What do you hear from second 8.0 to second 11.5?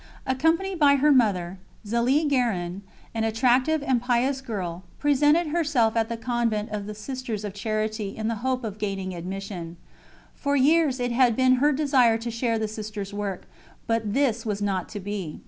in the hope of gaining admission. For years it had